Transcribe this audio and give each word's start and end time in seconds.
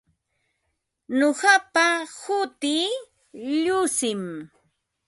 Nuqapa 1.17 1.85
hutii 2.17 2.89
Llushim. 3.63 4.23